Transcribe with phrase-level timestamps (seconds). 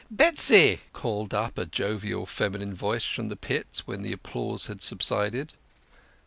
[0.09, 5.53] "Betsy!" called up a jovial feminine voice from the pit, when the applause had subsided.